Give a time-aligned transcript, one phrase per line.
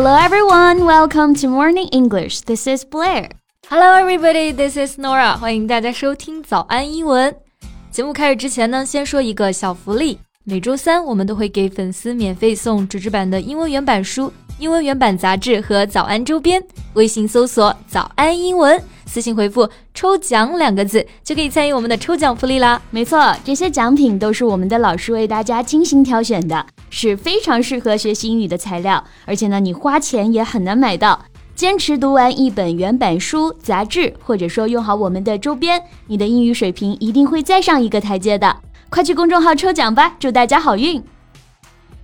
[0.00, 2.42] Hello everyone, welcome to Morning English.
[2.42, 3.30] This is Blair.
[3.68, 5.36] Hello everybody, this is Nora.
[5.36, 7.34] 欢迎大家收听早安英文。
[7.90, 10.20] 节目开始之前呢，先说一个小福利。
[10.44, 16.60] 每周三我们都会给粉丝免费送纸质版的英文原版书、英文原版杂志和早安周边。
[16.94, 22.82] 微信搜索“早安英文”，私信回复“抽奖”两个字，就可以参与我们的抽奖福利啦。
[22.90, 26.66] 没错，这些奖品都是我们的老师为大家精心挑选的。
[26.90, 31.24] 是非常适合学习英语的材料，而且呢，你花钱也很难买到。
[31.54, 38.56] 坚持读完一本原版书、杂志，或者说用好我们的周边，你的英语水平一定会再上一个台阶的。
[38.90, 41.00] 快去公众号抽奖吧，祝大家好运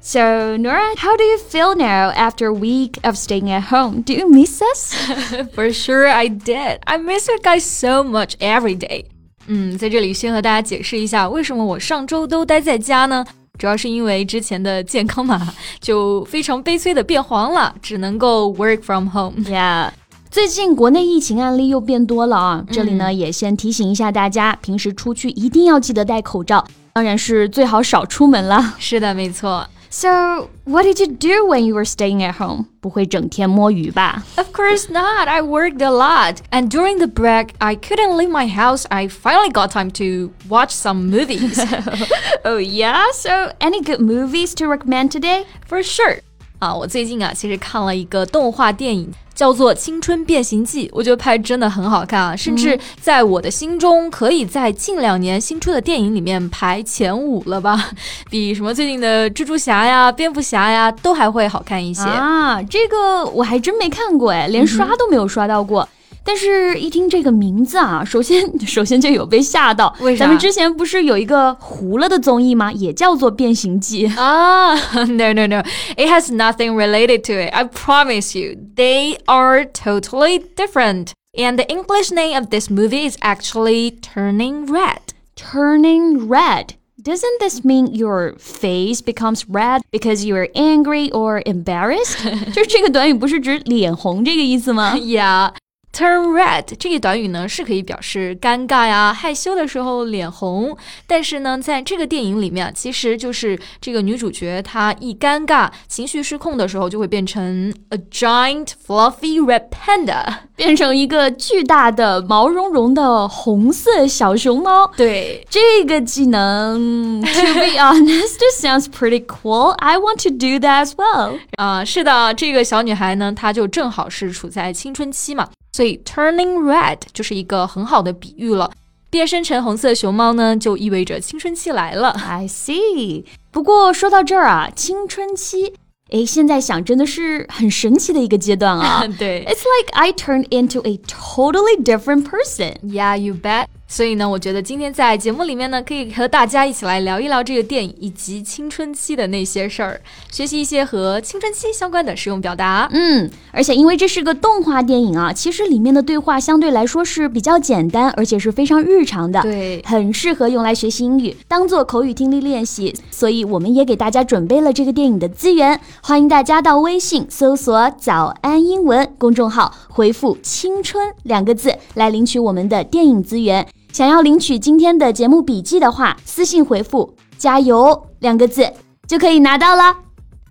[0.00, 4.02] ！So Nora, how do you feel now after a week of staying at home?
[4.02, 4.94] Do you miss us?
[5.54, 6.80] For sure, I did.
[6.84, 9.06] I miss you guys so much every day.
[9.46, 13.24] 嗯，在这里先和大家解释一下，为什么我上周都待在家呢？
[13.58, 19.90] 主要是因为之前的健康码就非常悲催的变黄了，只能够 work from home。Yeah，
[20.30, 28.74] 最近国内疫情案例又变多了啊，这里呢也先提醒一下大家，平时出去一定要记得戴口罩，当然是最好少出门了。
[28.78, 29.66] 是的，没错。
[29.90, 32.66] So, what did you do when you were staying at home?
[32.80, 34.24] 不会整天摸鱼吧?
[34.36, 35.28] Of course not.
[35.28, 36.38] I worked a lot.
[36.50, 38.86] And during the break, I couldn't leave my house.
[38.90, 41.60] I finally got time to watch some movies.
[42.44, 43.12] oh, yeah?
[43.12, 45.46] So, any good movies to recommend today?
[45.66, 46.18] For sure.
[46.59, 57.91] 啊，我最近啊，其实看了一个动画电影，叫做《青春变形记》，我觉得拍真的很好看啊，甚至在我的心中，可以在近两年新出的电影里面排前五了吧，
[58.29, 62.03] 比什么最近的蜘蛛侠呀、蝙蝠侠呀都还会好看一些。
[62.03, 62.61] 啊。
[62.63, 65.87] 这个我还真没看过哎，连刷都没有刷到过。
[66.28, 69.94] 但是，一听这个名字啊，首先首先就有被吓到。
[70.00, 70.24] 为啥？
[70.24, 72.72] 咱们之前不是有一个糊了的综艺吗？
[72.72, 74.74] 也叫做《变形记》啊？
[74.94, 75.62] No no no,
[75.96, 77.50] it has nothing related to it.
[77.52, 81.08] I promise you, they are totally different.
[81.36, 85.00] And the English name of this movie is actually Turning Red.
[85.36, 86.76] Turning Red.
[87.02, 92.16] Doesn't this mean your face becomes red because you are angry or embarrassed?
[92.54, 94.96] 就是这个短语不是指脸红这个意思吗？
[94.96, 95.50] Yeah.
[95.91, 100.77] Turn red 这个短语呢，是可以表示尴尬呀、害羞的时候脸红。
[101.07, 110.23] 但是呢，在这个电影里面啊，其实就是这个女主角她一尴尬、情绪失控的时候，就会变成 a giant fluffy red panda，
[110.55, 114.87] 变成一个巨大的毛茸茸的红色小熊猫。
[114.95, 119.71] 对，这个技能， to be honest, it sounds pretty cool.
[119.79, 121.39] I want to do that as well.
[121.57, 125.49] 啊，是的，这个小女孩呢，她就正好是处在青春期嘛。
[125.79, 128.69] 所以 turning red 就是一个很好的比喻了。
[129.09, 132.09] 变身成红色熊猫呢，就意味着青春期来了。
[132.09, 133.23] I see。
[133.49, 135.73] 不过说到这儿啊，青春期，
[136.11, 139.03] 哎，现在想真的是很神奇的一个阶段啊。
[139.17, 142.75] 对，It's like I turned into a totally different person.
[142.83, 143.65] Yeah, you bet.
[143.91, 149.99] 所以呢，我觉得今天在节目里面呢，可以和大家一起来聊一聊这个电影以及青春期的那些事儿，
[150.31, 152.87] 学习一些和青春期相关的实用表达。
[152.91, 162.93] 嗯，而且因为这是个动画电影啊，其实里面的对话相对来说是比较简单，而且是非常日常的，对，很适合用来学习英语，当做口语听力练习。
[163.09, 173.67] 所以我们也给大家准备了这个电影的资源，欢迎大家到微信搜索“早安英文”公众号，回复“青春”两个字来领取我们的电影资源。
[173.91, 178.71] 想要领取今天的节目笔记的话，私信回复“加油”两个字
[179.07, 179.97] 就可以拿到了。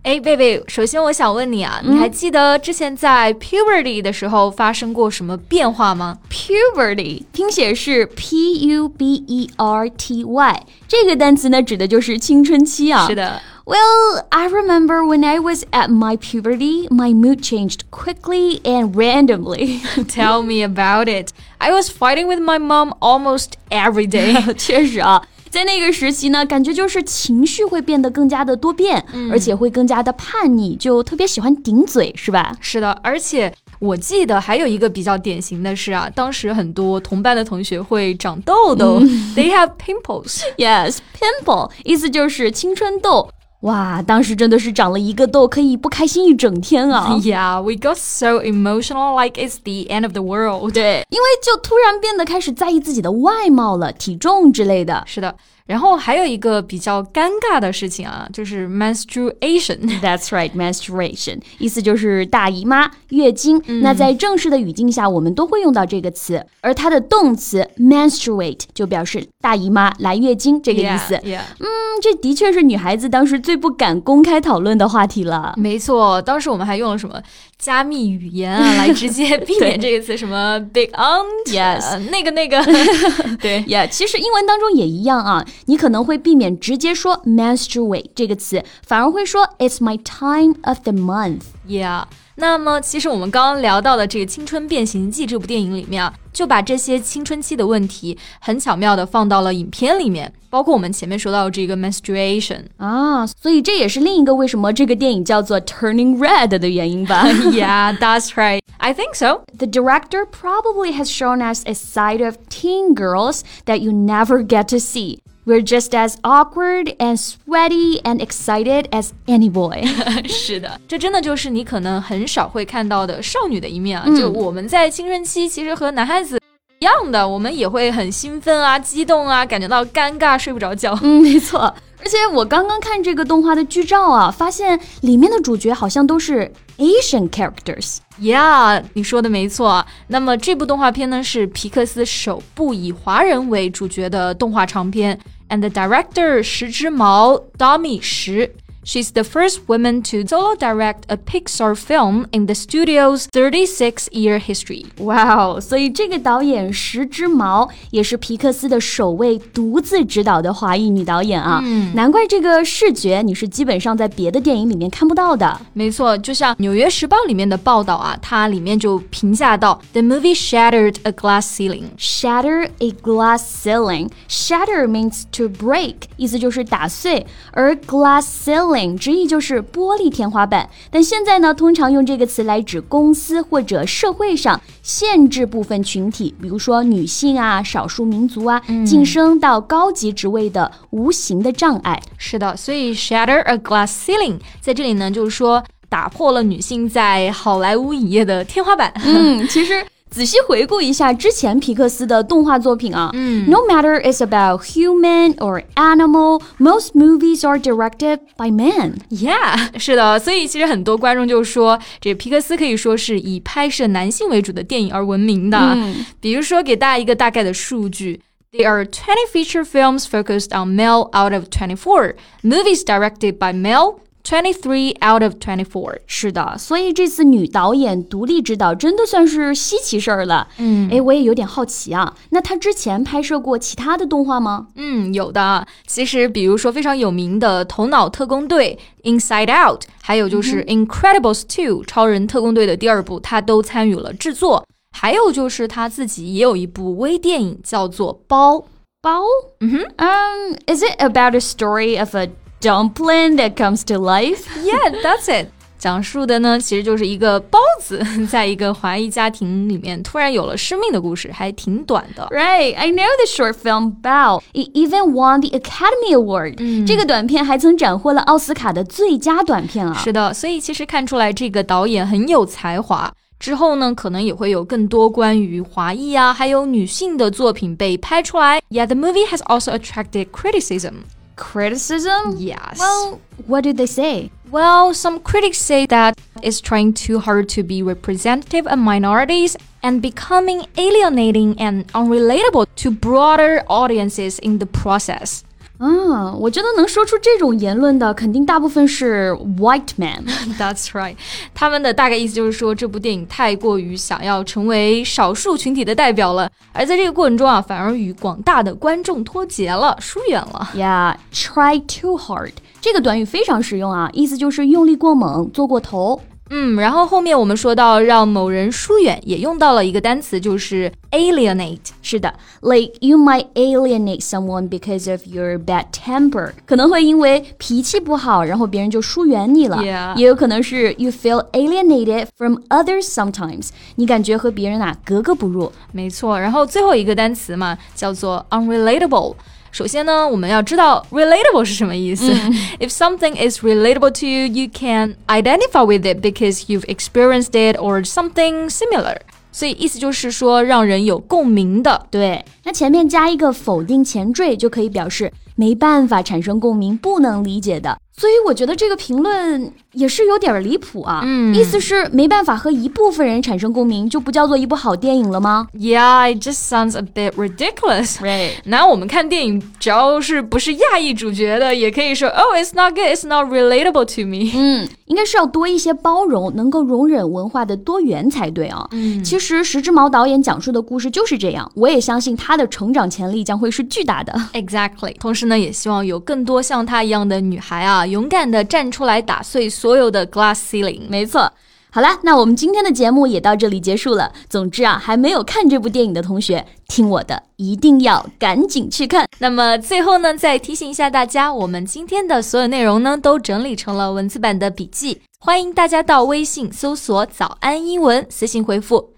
[0.03, 13.07] 哎，贝贝，首先我想问你啊，你还记得之前在 puberty 的时候发生过什么变化吗？puberty 拼写是 p u b e r t y，这个单词呢指的就是青春期啊。
[13.07, 13.41] 是的。
[13.68, 19.80] Well, I remember when I was at my puberty, my mood changed quickly and randomly.
[20.08, 21.32] Tell me about it.
[21.60, 24.36] I was fighting with my mom almost every day.
[24.56, 32.58] 确实啊，在那个时期呢，感觉就是情绪会变得更加的多变，嗯、而且会更加的叛逆，就特别喜欢顶嘴，是吧？
[32.60, 39.08] 是的，而且我记得还有一个比较典型的是啊，当时很多同班的同学会长痘痘、嗯、，
[39.38, 40.42] They have pimples.
[40.58, 43.30] Yes, pimple 意思就是青春痘。
[43.63, 50.73] 哇，当时真的是长了一个痘，可以不开心一整天啊！Yeah, we got so emotional, like it's the end of the world.
[50.73, 55.03] 对，因为就突然变得开始在意自己的外貌了，体重之类的。
[55.07, 55.35] 是的。
[55.69, 60.01] 然后还有一个比较尴尬的事情啊，就是 menstruation。
[60.01, 63.61] That's right, menstruation，意思就是大姨妈、月经。
[63.67, 71.17] 嗯、那在正式的语境下，我们都会用到这个词，而它的动词 menstruate 就表示大姨妈、来月经这个意思。
[71.17, 71.41] Yeah, yeah.
[71.59, 71.67] 嗯，
[72.01, 75.55] 这的确是女孩子当时最最不敢公开讨论的话题了。
[75.57, 77.21] 没错，当时我们还用了什么
[77.59, 82.63] 加密语言啊，来直接避免这个词，什么 big aunt，yes，那个那个，
[83.43, 92.04] 对，yeah，其实英文当中也一样啊，你可能会避免直接说 menstruate 这个词，反而会说 it's my time of the month，yeah。
[92.36, 107.24] 那么，其实我们刚刚聊到的这个《青春变形记》这部电影里面啊，就把这些青春期的问题很巧妙的放到了影片里面，包括我们前面说到的这个 menstruation 啊，所以这也是另一个为什么这个电影叫做 Turning Red 的原因吧？
[107.28, 108.62] Yeah, that's right.
[108.80, 109.44] I think so.
[109.56, 114.70] The director probably has shown us a side of teen girls that you never get
[114.70, 115.20] to see.
[115.48, 119.86] We're just as awkward and sweaty and excited as any boy
[120.26, 124.08] 是的，这真的就是你可能很少会看到的少女的一面啊！
[124.18, 126.40] 就我们在青春期，其实和男孩子
[126.80, 130.98] 一样的，我们也会很兴奋啊、激动啊，感觉到尴尬、睡不着觉。
[131.02, 131.74] 嗯，没错。
[132.09, 137.99] 而且我刚刚看这个动画的剧照啊，发现里面的主角好像都是 Asian characters。
[138.19, 139.85] Yeah，你说的没错。
[140.07, 145.21] 那么这部动画片呢，是皮克斯首部以华人为主角的动画长片。
[145.51, 148.55] and director 石之毛 Domi 石
[148.88, 154.88] She's the first woman to solo direct a Pixar film in the studio's 36-year history.
[154.98, 155.62] Wow！
[155.62, 161.62] 所以这个导演石之毛也是皮克斯的首位独自执导的华裔女导演啊。
[161.64, 165.62] 嗯，难怪这个视觉你是基本上在别的电影里面看不到的。
[165.72, 171.86] 没错，就像《纽约时报》里面的报道啊，它里面就评价到：The movie shattered a glass ceiling.
[171.98, 174.10] Shatter a glass ceiling.
[174.28, 192.01] Shatter means to break，意思就是打碎，而 glass ceiling 直译就是玻璃天花板，但现在呢，通常用这个词来指公司或者社会上限制部分群体，比如说女性啊、少数民族啊，晋升到高级职位的无形的障碍。
[192.19, 198.93] 是的，所以 shatter a glass ceiling 在这里呢，就是说打破了女性在好莱坞影业的天花板。
[199.05, 199.85] 嗯，其实。
[200.10, 208.98] 仔细回顾一下之前皮克斯的动画作品啊，嗯，No matter it's about human or animal, most movies are directed by men.
[209.10, 215.58] Yeah，是的，所以其实很多观众就说，这皮克斯可以说是以拍摄男性为主的电影而闻名的。
[215.58, 218.22] 嗯，比如说给大家一个大概的数据。
[218.56, 222.14] There are 20 feature films focused on male out of 24.
[222.44, 230.49] Movies directed by male Twenty-three out of twenty-four，是的，所以这次女导演独立执导真的算是稀奇事儿了。
[230.59, 234.67] 嗯，哎，我也有点好奇啊，那她之前拍摄过其他的动画吗？
[234.75, 235.67] 嗯，有的。
[235.87, 238.79] 其实，比如说非常有名的《头脑特工队》
[239.11, 244.63] （Inside Out），还有就是《Incredibles 2》超人特工队的第二部，她都参与了制作。
[244.91, 248.57] 还有就是她自己也有一部微电影，叫做《包》。
[249.01, 249.23] 包？
[249.61, 249.79] 嗯哼。
[249.97, 252.29] Um, is it about a story of a
[252.62, 254.46] dumpling that comes to life.
[254.64, 255.48] Yeah, that's it.
[255.78, 258.02] 讲述的呢，其实就是一个包子
[258.32, 262.26] 在一个华裔家庭里面突然有了生命的故事，还挺短的。
[262.32, 264.42] Right, I know the short film Bao.
[264.54, 266.56] It even won the Academy Award.
[266.60, 269.94] 嗯，这个短片还曾斩获了奥斯卡的最佳短片啊。
[270.02, 273.14] 是的，所以其实看出来这个导演很有才华。
[273.38, 278.62] 之后呢，可能也会有更多关于华裔啊，还有女性的作品被拍出来。
[278.70, 280.94] Yeah, the movie has also attracted criticism
[281.39, 282.35] criticism?
[282.37, 282.79] Yes.
[282.79, 284.31] Well, what do they say?
[284.51, 290.03] Well, some critics say that it's trying too hard to be representative of minorities and
[290.03, 295.45] becoming alienating and unrelatable to broader audiences in the process.
[295.79, 300.25] 啊，我觉得能说出这种言论的，肯定大部分是 white man。
[300.59, 301.15] That's right，
[301.55, 310.71] 他们的大概意思就是说，这部电影太过于想要成为少数群体的代表了，而在这个过程中啊，反而与广大的观众脱节了，疏远了。
[310.75, 316.21] Yeah，try too hard 这个短语非常实用啊，意思就是用力过猛，做过头。
[316.51, 321.79] 嗯，然后后面我们说到让某人疏远，也用到了一个单词，就是 alienate。
[322.01, 329.83] 是的，like you might alienate someone because of your bad temper，可能会因为脾气不好，然后别人就疏远你了。
[330.17, 335.71] 也有可能是 you feel alienated from others sometimes，你感觉和别人啊格格不入。
[335.93, 339.35] 没错，然后最后一个单词嘛，叫做 unrelatable。
[339.71, 342.33] 首先呢，我们要知道 relatable 是什么意思。
[342.33, 348.05] 嗯、If something is relatable to you, you can identify with it because you've experienced it or
[348.05, 349.17] something similar.
[349.53, 352.07] 所以意思就是说，让人有共鸣的。
[352.11, 357.99] 对，那前面加一个否定前缀，就可以表示没办法产生共鸣、不能理解的。
[358.19, 361.23] 所以我觉得这个评论也是有点离谱啊。
[361.25, 368.51] 嗯意思是没办法和一部分人产生共鸣，就不叫做一部好电影了吗 Yeah, it just sounds a bit ridiculous.？Right.
[368.65, 374.51] 那我们看电影，只要是不是亚裔主角的，也可以说，Oh, it's not good, it's not relatable to me.
[374.55, 378.87] 嗯，应该是要多一些包容，能够容忍文化的多元才对啊。
[378.91, 384.33] 嗯其实石之毛导演讲述的故事就是这样，我也相信他的成长潜力将会是巨大的。
[384.55, 385.15] Exactly。
[385.19, 391.03] 同时呢，也希望有更多像她一样的女孩啊，勇敢的站出来打碎所有的 glass ceiling。
[391.09, 391.53] 没错。
[391.91, 394.31] 好啦，那我们今天的节目也到这里结束了。
[394.51, 399.27] 总之啊，还没有看这部电影的同学，听我的，一定要赶紧去看。
[399.39, 409.15] 那么最后呢，再提醒一下大家，我们今天的所有内容呢，都整理成了文字版的笔记，欢迎大家到微信搜索“早安英文”，私信回复